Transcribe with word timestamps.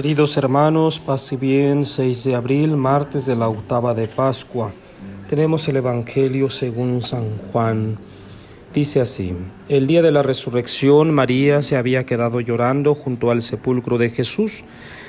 Queridos 0.00 0.34
hermanos, 0.38 0.98
paz 0.98 1.30
y 1.30 1.36
bien, 1.36 1.84
6 1.84 2.24
de 2.24 2.34
abril, 2.34 2.74
martes 2.74 3.26
de 3.26 3.36
la 3.36 3.48
octava 3.48 3.92
de 3.92 4.06
Pascua. 4.06 4.72
Tenemos 5.28 5.68
el 5.68 5.76
Evangelio 5.76 6.48
según 6.48 7.02
San 7.02 7.36
Juan. 7.52 7.98
Dice 8.72 9.02
así, 9.02 9.34
el 9.68 9.86
día 9.86 10.00
de 10.00 10.10
la 10.10 10.22
resurrección 10.22 11.10
María 11.10 11.60
se 11.60 11.76
había 11.76 12.06
quedado 12.06 12.40
llorando 12.40 12.94
junto 12.94 13.30
al 13.30 13.42
sepulcro 13.42 13.98
de 13.98 14.08
Jesús. 14.08 14.64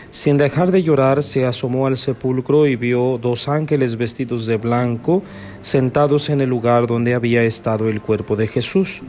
Sin 0.10 0.36
dejar 0.36 0.72
de 0.72 0.84
llorar, 0.84 1.24
se 1.24 1.46
asomó 1.46 1.88
al 1.88 1.96
sepulcro 1.96 2.68
y 2.68 2.76
vio 2.76 3.18
dos 3.18 3.48
ángeles 3.48 3.96
vestidos 3.96 4.46
de 4.46 4.58
blanco 4.58 5.24
sentados 5.62 6.30
en 6.30 6.42
el 6.42 6.50
lugar 6.50 6.86
donde 6.86 7.14
había 7.14 7.44
estado 7.44 7.88
el 7.88 8.02
cuerpo 8.02 8.36
de 8.36 8.48
Jesús, 8.48 9.04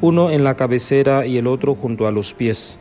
uno 0.00 0.30
en 0.30 0.44
la 0.44 0.54
cabecera 0.54 1.26
y 1.26 1.38
el 1.38 1.48
otro 1.48 1.74
junto 1.74 2.06
a 2.06 2.12
los 2.12 2.34
pies. 2.34 2.78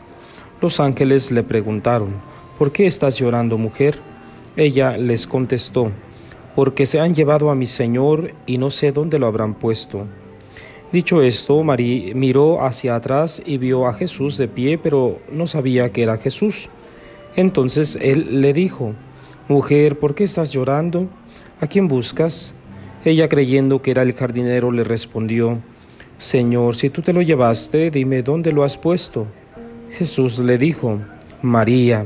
Los 0.61 0.79
ángeles 0.79 1.31
le 1.31 1.41
preguntaron, 1.41 2.21
¿Por 2.57 2.71
qué 2.71 2.85
estás 2.85 3.17
llorando, 3.17 3.57
mujer? 3.57 3.99
Ella 4.55 4.95
les 4.97 5.25
contestó, 5.25 5.91
Porque 6.55 6.85
se 6.85 6.99
han 6.99 7.15
llevado 7.15 7.49
a 7.49 7.55
mi 7.55 7.65
Señor 7.65 8.31
y 8.45 8.59
no 8.59 8.69
sé 8.69 8.91
dónde 8.91 9.17
lo 9.17 9.25
habrán 9.25 9.55
puesto. 9.55 10.05
Dicho 10.91 11.23
esto, 11.23 11.63
María 11.63 12.13
miró 12.13 12.63
hacia 12.63 12.95
atrás 12.95 13.41
y 13.43 13.57
vio 13.57 13.87
a 13.87 13.93
Jesús 13.95 14.37
de 14.37 14.47
pie, 14.47 14.77
pero 14.77 15.19
no 15.31 15.47
sabía 15.47 15.91
que 15.91 16.03
era 16.03 16.17
Jesús. 16.17 16.69
Entonces 17.35 17.97
él 17.99 18.41
le 18.41 18.53
dijo, 18.53 18.93
Mujer, 19.47 19.97
¿por 19.97 20.13
qué 20.13 20.23
estás 20.23 20.51
llorando? 20.53 21.07
¿A 21.59 21.65
quién 21.65 21.87
buscas? 21.87 22.53
Ella 23.03 23.27
creyendo 23.27 23.81
que 23.81 23.89
era 23.89 24.03
el 24.03 24.13
jardinero 24.13 24.71
le 24.71 24.83
respondió, 24.83 25.59
Señor, 26.19 26.75
si 26.75 26.91
tú 26.91 27.01
te 27.01 27.13
lo 27.13 27.23
llevaste, 27.23 27.89
dime 27.89 28.21
dónde 28.21 28.51
lo 28.51 28.63
has 28.63 28.77
puesto. 28.77 29.25
Jesús 29.89 30.37
le 30.37 30.59
dijo, 30.59 30.99
María. 31.41 32.05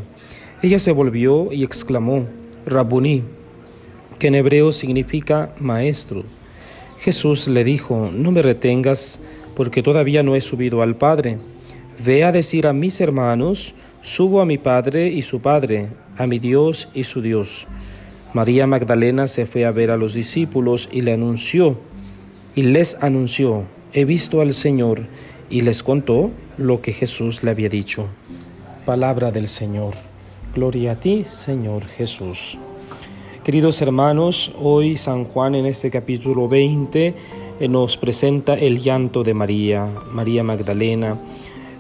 Ella 0.63 0.79
se 0.79 0.91
volvió 0.91 1.53
y 1.53 1.63
exclamó, 1.63 2.25
Rabuní, 2.65 3.23
que 4.17 4.27
en 4.27 4.35
hebreo 4.35 4.71
significa 4.71 5.53
maestro. 5.59 6.23
Jesús 6.97 7.47
le 7.47 7.63
dijo, 7.63 8.09
no 8.11 8.31
me 8.31 8.41
retengas, 8.41 9.19
porque 9.55 9.83
todavía 9.83 10.23
no 10.23 10.35
he 10.35 10.41
subido 10.41 10.81
al 10.81 10.95
Padre. 10.95 11.37
Ve 12.03 12.23
a 12.23 12.31
decir 12.31 12.65
a 12.65 12.73
mis 12.73 12.99
hermanos, 13.01 13.75
subo 14.01 14.41
a 14.41 14.47
mi 14.47 14.57
Padre 14.57 15.07
y 15.07 15.21
su 15.21 15.41
Padre, 15.41 15.89
a 16.17 16.25
mi 16.25 16.39
Dios 16.39 16.89
y 16.95 17.03
su 17.03 17.21
Dios. 17.21 17.67
María 18.33 18.65
Magdalena 18.65 19.27
se 19.27 19.45
fue 19.45 19.63
a 19.63 19.71
ver 19.71 19.91
a 19.91 19.97
los 19.97 20.15
discípulos 20.15 20.89
y 20.91 21.01
le 21.01 21.13
anunció, 21.13 21.77
y 22.55 22.63
les 22.63 22.97
anunció, 23.01 23.65
he 23.93 24.05
visto 24.05 24.41
al 24.41 24.53
Señor, 24.53 25.01
y 25.51 25.61
les 25.61 25.83
contó 25.83 26.31
lo 26.57 26.81
que 26.81 26.93
Jesús 26.93 27.43
le 27.43 27.51
había 27.51 27.69
dicho. 27.69 28.07
Palabra 28.85 29.31
del 29.31 29.47
Señor. 29.47 29.93
Gloria 30.57 30.93
a 30.93 30.95
ti, 30.95 31.23
Señor 31.23 31.85
Jesús. 31.85 32.57
Queridos 33.43 33.79
hermanos, 33.83 34.51
hoy 34.59 34.97
San 34.97 35.25
Juan 35.25 35.53
en 35.53 35.67
este 35.67 35.91
capítulo 35.91 36.47
20 36.47 37.13
eh, 37.59 37.67
nos 37.67 37.95
presenta 37.97 38.55
el 38.55 38.79
llanto 38.79 39.23
de 39.23 39.35
María, 39.35 39.87
María 40.11 40.43
Magdalena, 40.43 41.19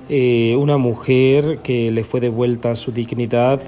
eh, 0.09 0.55
una 0.59 0.77
mujer 0.77 1.57
que 1.63 1.89
le 1.89 2.03
fue 2.03 2.19
devuelta 2.19 2.75
su 2.75 2.91
dignidad, 2.91 3.63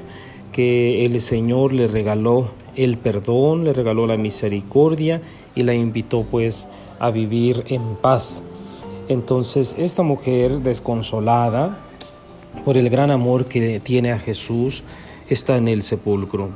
que 0.52 1.04
el 1.04 1.20
Señor 1.22 1.74
le 1.74 1.88
regaló 1.88 2.52
el 2.76 2.96
perdón, 2.96 3.64
le 3.64 3.74
regaló 3.74 4.06
la 4.06 4.16
misericordia 4.16 5.24
y 5.56 5.64
la 5.64 5.74
invitó 5.74 6.22
pues 6.22 6.70
a 7.00 7.10
vivir 7.10 7.64
en 7.70 7.96
paz. 7.96 8.44
Entonces 9.08 9.76
esta 9.80 10.04
mujer 10.04 10.60
desconsolada, 10.60 11.89
por 12.66 12.78
el 12.78 12.90
gran 12.90 13.12
amor 13.12 13.46
que 13.46 13.80
tiene 13.80 14.12
a 14.12 14.20
Jesús, 14.20 14.84
está 15.30 15.58
en 15.58 15.68
el 15.68 15.84
sepulcro. 15.84 16.50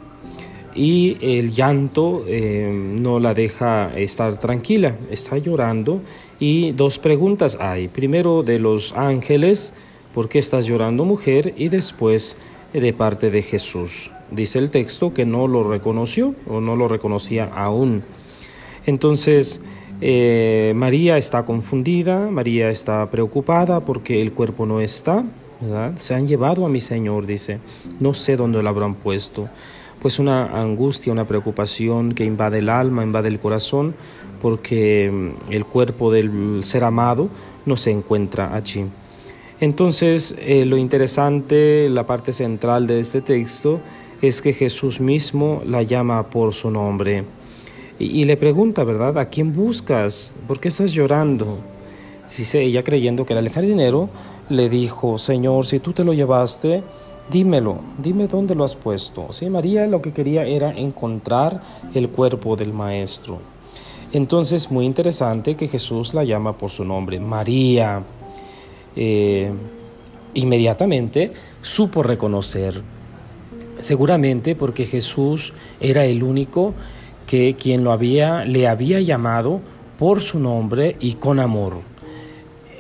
Y 0.75 1.17
el 1.21 1.51
llanto 1.51 2.23
eh, 2.27 2.71
no 2.99 3.19
la 3.19 3.33
deja 3.33 3.95
estar 3.95 4.39
tranquila, 4.39 4.95
está 5.11 5.37
llorando. 5.37 6.01
Y 6.39 6.71
dos 6.71 6.97
preguntas 6.97 7.57
hay. 7.59 7.87
Primero 7.87 8.43
de 8.43 8.59
los 8.59 8.93
ángeles, 8.93 9.73
¿por 10.13 10.29
qué 10.29 10.39
estás 10.39 10.65
llorando 10.65 11.05
mujer? 11.05 11.53
Y 11.57 11.69
después 11.69 12.37
de 12.73 12.93
parte 12.93 13.29
de 13.29 13.43
Jesús. 13.43 14.11
Dice 14.31 14.57
el 14.57 14.71
texto 14.71 15.13
que 15.13 15.25
no 15.25 15.47
lo 15.47 15.63
reconoció 15.63 16.33
o 16.47 16.59
no 16.59 16.75
lo 16.75 16.87
reconocía 16.87 17.45
aún. 17.53 18.01
Entonces, 18.85 19.61
eh, 20.01 20.73
María 20.75 21.17
está 21.17 21.45
confundida, 21.45 22.29
María 22.31 22.69
está 22.69 23.09
preocupada 23.11 23.85
porque 23.85 24.21
el 24.21 24.33
cuerpo 24.33 24.65
no 24.65 24.81
está, 24.81 25.23
se 25.99 26.13
han 26.13 26.27
llevado 26.27 26.65
a 26.65 26.69
mi 26.69 26.79
Señor, 26.79 27.25
dice, 27.25 27.59
no 27.99 28.13
sé 28.13 28.35
dónde 28.35 28.61
lo 28.61 28.69
habrán 28.69 28.95
puesto. 28.95 29.49
Pues 30.01 30.19
una 30.19 30.59
angustia, 30.61 31.13
una 31.13 31.25
preocupación 31.25 32.13
que 32.13 32.25
invade 32.25 32.59
el 32.59 32.69
alma, 32.69 33.03
invade 33.03 33.29
el 33.29 33.39
corazón, 33.39 33.95
porque 34.41 35.09
mm, 35.11 35.51
el 35.53 35.65
cuerpo 35.65 36.11
del 36.11 36.63
ser 36.63 36.83
amado 36.83 37.29
no 37.65 37.77
se 37.77 37.91
encuentra 37.91 38.53
allí. 38.53 38.85
Entonces, 39.61 40.35
eh, 40.39 40.65
lo 40.65 40.77
interesante, 40.77 41.87
la 41.89 42.05
parte 42.05 42.33
central 42.33 42.85
de 42.85 42.99
este 42.99 43.21
texto, 43.21 43.79
es 44.21 44.41
que 44.41 44.53
Jesús 44.53 44.99
mismo 44.99 45.61
la 45.65 45.83
llama 45.83 46.29
por 46.29 46.53
su 46.53 46.69
nombre. 46.69 47.23
Y, 47.99 48.21
y 48.21 48.25
le 48.25 48.35
pregunta, 48.35 48.83
¿verdad? 48.83 49.17
¿A 49.17 49.25
quién 49.25 49.53
buscas? 49.53 50.33
¿Por 50.47 50.59
qué 50.59 50.67
estás 50.67 50.91
llorando? 50.91 51.59
Dice 52.37 52.61
ella 52.61 52.83
creyendo 52.83 53.25
que 53.25 53.33
era 53.33 53.41
el 53.41 53.49
jardinero, 53.49 54.09
le 54.49 54.69
dijo, 54.69 55.17
Señor, 55.17 55.65
si 55.65 55.79
tú 55.79 55.93
te 55.93 56.03
lo 56.03 56.13
llevaste, 56.13 56.83
dímelo, 57.29 57.79
dime 57.97 58.27
dónde 58.27 58.55
lo 58.55 58.63
has 58.63 58.75
puesto. 58.75 59.31
¿Sí? 59.31 59.49
María 59.49 59.85
lo 59.87 60.01
que 60.01 60.13
quería 60.13 60.43
era 60.45 60.71
encontrar 60.71 61.61
el 61.93 62.09
cuerpo 62.09 62.55
del 62.55 62.73
Maestro. 62.73 63.39
Entonces, 64.11 64.69
muy 64.71 64.85
interesante 64.85 65.55
que 65.55 65.67
Jesús 65.67 66.13
la 66.13 66.23
llama 66.23 66.57
por 66.57 66.69
su 66.69 66.83
nombre, 66.83 67.19
María. 67.19 68.03
Eh, 68.95 69.51
inmediatamente 70.35 71.33
supo 71.61 72.03
reconocer, 72.03 72.81
seguramente 73.79 74.55
porque 74.55 74.85
Jesús 74.85 75.53
era 75.79 76.05
el 76.05 76.21
único 76.21 76.73
que 77.25 77.55
quien 77.55 77.83
lo 77.83 77.91
había, 77.91 78.43
le 78.43 78.67
había 78.67 78.99
llamado 78.99 79.61
por 79.97 80.21
su 80.21 80.39
nombre 80.39 80.95
y 80.99 81.13
con 81.13 81.39
amor. 81.39 81.92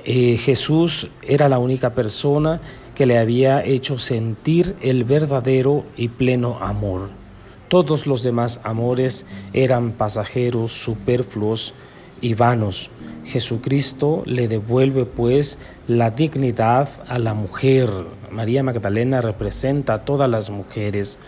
Eh, 0.05 0.37
Jesús 0.37 1.07
era 1.21 1.47
la 1.47 1.59
única 1.59 1.91
persona 1.91 2.59
que 2.95 3.05
le 3.05 3.17
había 3.17 3.63
hecho 3.63 3.97
sentir 3.97 4.75
el 4.81 5.03
verdadero 5.03 5.85
y 5.95 6.09
pleno 6.09 6.59
amor. 6.59 7.09
Todos 7.69 8.05
los 8.05 8.21
demás 8.21 8.61
amores 8.63 9.25
eran 9.53 9.93
pasajeros, 9.93 10.71
superfluos 10.71 11.73
y 12.21 12.35
vanos. 12.35 12.91
Jesucristo 13.25 14.23
le 14.25 14.47
devuelve 14.47 15.05
pues 15.05 15.57
la 15.87 16.11
dignidad 16.11 16.89
a 17.07 17.17
la 17.17 17.33
mujer. 17.33 17.89
María 18.31 18.63
Magdalena 18.63 19.21
representa 19.21 19.95
a 19.95 20.05
todas 20.05 20.29
las 20.29 20.49
mujeres 20.49 21.19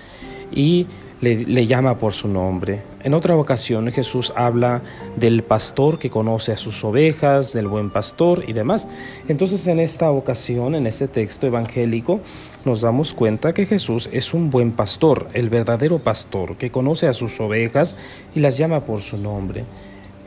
y 0.52 0.88
le, 1.22 1.66
llama 1.66 1.98
por 1.98 2.14
su 2.14 2.28
nombre. 2.28 2.82
En 3.04 3.14
otra 3.14 3.36
ocasión 3.36 3.92
Jesús 3.92 4.34
habla 4.36 4.82
del 5.16 5.44
pastor 5.44 5.98
que 5.98 6.10
conoce 6.10 6.52
a 6.52 6.58
sus 6.58 6.84
ovejas, 6.84 7.54
del 7.54 7.68
buen 7.68 7.90
pastor 7.90 8.44
y 8.48 8.54
demás. 8.54 8.90
Entonces 9.28 9.68
en 9.68 9.80
esta 9.80 10.12
ocasión, 10.12 10.76
en 10.76 10.88
este 10.88 11.08
texto 11.08 11.48
evangélico, 11.48 12.20
nos 12.66 12.82
damos 12.82 13.14
cuenta 13.14 13.54
que 13.54 13.66
Jesús 13.66 14.10
es 14.12 14.34
un 14.34 14.50
buen 14.50 14.72
pastor, 14.72 15.28
el 15.34 15.50
verdadero 15.50 16.00
pastor, 16.00 16.58
que 16.58 16.72
conoce 16.72 17.08
a 17.08 17.14
sus 17.14 17.40
ovejas 17.40 17.96
y 18.34 18.40
las 18.40 18.58
llama 18.58 18.82
por 18.82 19.02
su 19.02 19.18
nombre. 19.18 19.64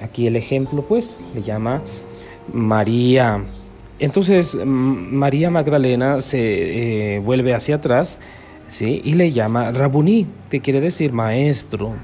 Aquí 0.00 0.27
el 0.27 0.37
ejemplo 0.37 0.82
pues 0.82 1.19
le 1.34 1.43
llama 1.43 1.82
María. 2.53 3.43
Entonces 3.98 4.57
María 4.65 5.51
Magdalena 5.51 6.21
se 6.21 7.16
eh, 7.16 7.18
vuelve 7.18 7.53
hacia 7.53 7.77
atrás 7.77 8.21
¿sí? 8.68 9.03
y 9.04 9.15
le 9.15 9.32
llama 9.32 9.72
Rabuní, 9.72 10.26
que 10.50 10.60
quiere 10.60 10.80
decir 10.80 11.12
maestro. 11.12 11.94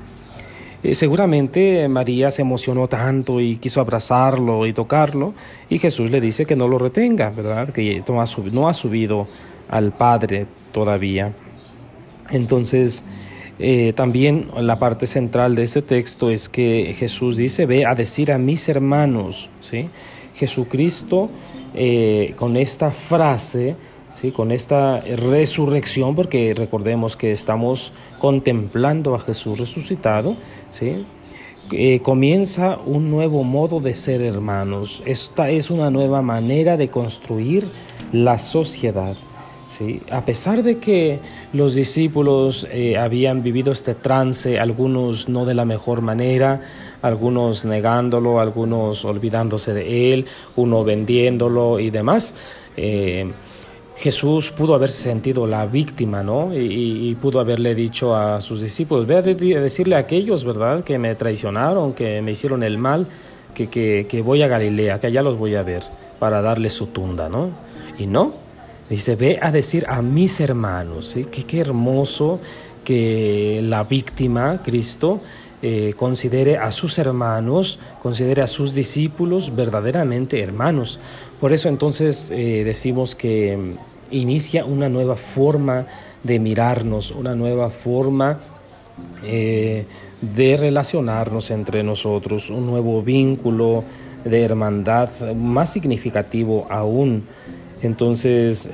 Eh, 0.82 0.94
seguramente 0.94 1.88
María 1.88 2.30
se 2.30 2.42
emocionó 2.42 2.88
tanto 2.88 3.40
y 3.40 3.56
quiso 3.56 3.80
abrazarlo 3.80 4.66
y 4.66 4.74
tocarlo, 4.74 5.32
y 5.70 5.78
Jesús 5.78 6.10
le 6.10 6.20
dice 6.20 6.44
que 6.44 6.56
no 6.56 6.68
lo 6.68 6.76
retenga, 6.76 7.30
¿verdad? 7.30 7.70
Que 7.70 8.02
no 8.06 8.68
ha, 8.68 8.72
subido, 8.74 9.26
al 9.68 9.92
Padre 9.92 10.46
todavía. 10.72 11.32
Entonces, 12.30 13.04
eh, 13.58 13.94
también 13.94 14.48
la 14.58 14.78
parte 14.78 15.06
central 15.06 15.54
de 15.54 15.62
este 15.62 15.80
texto 15.80 16.30
es 16.30 16.50
que 16.50 16.94
Jesús 16.98 17.38
dice, 17.38 17.64
ve 17.64 17.86
a 17.86 17.94
decir 17.94 18.30
a 18.30 18.36
mis 18.36 18.68
hermanos, 18.68 19.48
¿sí? 19.60 19.88
Jesucristo 20.34 21.30
eh, 21.74 22.34
con 22.36 22.56
esta 22.56 22.90
frase 22.90 23.76
¿sí? 24.14 24.32
con 24.32 24.52
esta 24.52 25.00
resurrección, 25.00 26.14
porque 26.14 26.54
recordemos 26.56 27.16
que 27.16 27.32
estamos 27.32 27.92
contemplando 28.18 29.14
a 29.14 29.18
Jesús 29.18 29.58
resucitado, 29.58 30.36
¿sí? 30.70 31.04
Eh, 31.72 32.00
comienza 32.00 32.78
un 32.84 33.10
nuevo 33.10 33.42
modo 33.42 33.80
de 33.80 33.94
ser 33.94 34.20
hermanos. 34.20 35.02
Esta 35.06 35.48
es 35.48 35.70
una 35.70 35.90
nueva 35.90 36.20
manera 36.20 36.76
de 36.76 36.90
construir 36.90 37.64
la 38.12 38.38
sociedad. 38.38 39.16
¿sí? 39.70 40.02
A 40.10 40.26
pesar 40.26 40.62
de 40.62 40.78
que 40.78 41.20
los 41.54 41.74
discípulos 41.74 42.66
eh, 42.70 42.98
habían 42.98 43.42
vivido 43.42 43.72
este 43.72 43.94
trance, 43.94 44.58
algunos 44.58 45.30
no 45.30 45.46
de 45.46 45.54
la 45.54 45.64
mejor 45.64 46.02
manera, 46.02 46.60
algunos 47.00 47.64
negándolo, 47.64 48.40
algunos 48.40 49.06
olvidándose 49.06 49.72
de 49.72 50.12
él, 50.12 50.26
uno 50.56 50.84
vendiéndolo 50.84 51.80
y 51.80 51.88
demás, 51.88 52.34
eh, 52.76 53.32
Jesús 53.96 54.50
pudo 54.50 54.74
haber 54.74 54.90
sentido 54.90 55.46
la 55.46 55.66
víctima, 55.66 56.22
¿no? 56.22 56.52
Y, 56.52 57.16
pudo 57.20 57.40
haberle 57.40 57.74
dicho 57.74 58.14
a 58.14 58.40
sus 58.40 58.60
discípulos, 58.60 59.06
ve 59.06 59.16
a, 59.16 59.22
decirle 59.22 59.94
a 59.94 59.98
aquellos, 59.98 60.44
¿verdad?, 60.44 60.82
que 60.82 60.98
me 60.98 61.14
traicionaron, 61.14 61.92
que 61.92 62.20
me 62.20 62.32
hicieron 62.32 62.62
el 62.62 62.76
mal, 62.76 63.06
que, 63.54 63.68
que, 63.68 64.22
voy 64.22 64.42
a 64.42 64.48
Galilea, 64.48 64.98
que 64.98 65.06
allá 65.06 65.22
los 65.22 65.38
voy 65.38 65.54
a 65.54 65.62
ver, 65.62 65.84
para 66.18 66.42
darles 66.42 66.72
su 66.72 66.88
tunda, 66.88 67.28
¿no? 67.28 67.50
Y 67.96 68.06
no, 68.06 68.34
dice, 68.90 69.14
ve 69.14 69.38
a 69.40 69.52
decir 69.52 69.86
a 69.88 70.02
mis 70.02 70.40
hermanos, 70.40 71.06
¿sí? 71.06 71.26
Que 71.26 71.44
qué 71.44 71.60
hermoso 71.60 72.40
que 72.82 73.60
la 73.62 73.84
víctima, 73.84 74.60
Cristo, 74.62 75.20
eh, 75.66 75.94
considere 75.96 76.58
a 76.58 76.70
sus 76.70 76.98
hermanos, 76.98 77.80
considere 78.02 78.42
a 78.42 78.46
sus 78.46 78.74
discípulos 78.74 79.56
verdaderamente 79.56 80.42
hermanos. 80.42 81.00
Por 81.40 81.54
eso 81.54 81.70
entonces 81.70 82.30
eh, 82.30 82.64
decimos 82.64 83.14
que 83.14 83.56
mm, 83.56 84.14
inicia 84.14 84.66
una 84.66 84.90
nueva 84.90 85.16
forma 85.16 85.86
de 86.22 86.38
mirarnos, 86.38 87.12
una 87.12 87.34
nueva 87.34 87.70
forma 87.70 88.40
eh, 89.24 89.86
de 90.20 90.56
relacionarnos 90.58 91.50
entre 91.50 91.82
nosotros, 91.82 92.50
un 92.50 92.66
nuevo 92.66 93.02
vínculo 93.02 93.84
de 94.22 94.42
hermandad 94.42 95.08
más 95.32 95.72
significativo 95.72 96.66
aún. 96.68 97.22
Entonces 97.80 98.70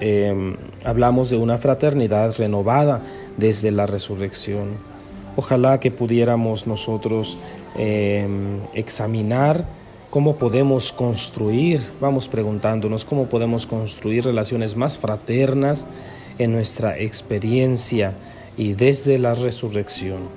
hablamos 0.84 1.30
de 1.30 1.36
una 1.36 1.56
fraternidad 1.56 2.34
renovada 2.36 3.00
desde 3.36 3.70
la 3.70 3.86
resurrección. 3.86 4.89
Ojalá 5.36 5.78
que 5.78 5.90
pudiéramos 5.90 6.66
nosotros 6.66 7.38
em, 7.76 8.60
examinar 8.74 9.64
cómo 10.10 10.36
podemos 10.36 10.92
construir, 10.92 11.80
vamos 12.00 12.28
preguntándonos 12.28 13.04
cómo 13.04 13.26
podemos 13.26 13.64
construir 13.64 14.24
relaciones 14.24 14.76
más 14.76 14.98
fraternas 14.98 15.86
en 16.38 16.52
nuestra 16.52 16.98
experiencia 16.98 18.14
y 18.56 18.72
desde 18.74 19.18
la 19.18 19.34
resurrección. 19.34 20.28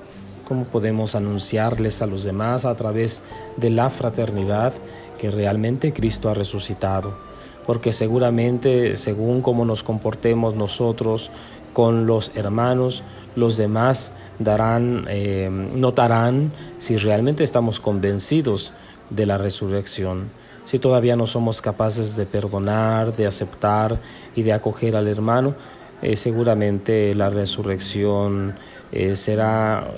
Cómo 0.48 0.66
podemos 0.66 1.16
anunciarles 1.16 2.02
a 2.02 2.06
los 2.06 2.24
demás 2.24 2.66
a 2.66 2.76
través 2.76 3.24
de 3.58 3.72
la 3.72 3.90
fraternidad 3.90 4.74
que 5.18 5.32
realmente 5.32 5.94
Cristo 5.94 6.30
ha 6.30 6.34
resucitado. 6.34 7.18
Porque 7.66 7.94
seguramente 7.94 8.96
según 8.96 9.42
cómo 9.42 9.66
nos 9.66 9.82
comportemos 9.84 10.54
nosotros 10.54 11.32
con 11.72 12.06
los 12.06 12.32
hermanos, 12.36 13.04
los 13.36 13.58
demás 13.58 14.14
darán, 14.40 15.06
eh, 15.10 15.50
notarán 15.50 16.52
si 16.78 16.98
realmente 16.98 17.44
estamos 17.44 17.80
convencidos 17.80 18.74
de 19.10 19.26
la 19.26 19.38
resurrección, 19.38 20.30
si 20.66 20.80
todavía 20.80 21.16
no 21.16 21.28
somos 21.28 21.62
capaces 21.62 22.16
de 22.16 22.26
perdonar, 22.26 23.16
de 23.16 23.28
aceptar 23.28 24.00
y 24.36 24.44
de 24.44 24.54
acoger 24.54 24.96
al 24.96 25.08
hermano, 25.08 25.56
eh, 26.02 26.16
seguramente 26.16 27.14
la 27.16 27.30
resurrección 27.30 28.56
eh, 28.92 29.16
será 29.16 29.92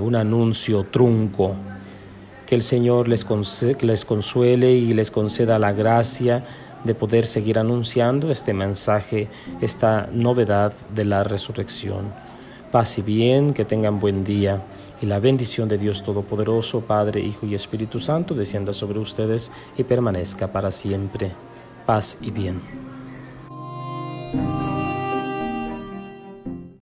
un 0.00 0.16
anuncio 0.16 0.84
trunco. 0.84 1.54
Que 2.46 2.54
el 2.54 2.62
Señor 2.62 3.08
les, 3.08 3.26
les 3.80 4.04
consuele 4.04 4.72
y 4.72 4.92
les 4.92 5.10
conceda 5.10 5.58
la 5.58 5.72
gracia 5.72 6.44
de 6.84 6.94
poder 6.94 7.24
seguir 7.24 7.58
anunciando 7.58 8.30
este 8.30 8.52
mensaje, 8.52 9.28
esta 9.62 10.08
novedad 10.12 10.74
de 10.94 11.06
la 11.06 11.24
resurrección. 11.24 12.12
Paz 12.74 12.98
y 12.98 13.02
bien, 13.02 13.54
que 13.54 13.64
tengan 13.64 14.00
buen 14.00 14.24
día 14.24 14.64
y 15.00 15.06
la 15.06 15.20
bendición 15.20 15.68
de 15.68 15.78
Dios 15.78 16.02
Todopoderoso, 16.02 16.80
Padre, 16.80 17.20
Hijo 17.20 17.46
y 17.46 17.54
Espíritu 17.54 18.00
Santo, 18.00 18.34
descienda 18.34 18.72
sobre 18.72 18.98
ustedes 18.98 19.52
y 19.78 19.84
permanezca 19.84 20.50
para 20.50 20.72
siempre. 20.72 21.30
Paz 21.86 22.18
y 22.20 22.32
bien. 22.32 22.60